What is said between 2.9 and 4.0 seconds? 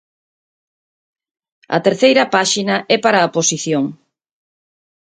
é para a oposición.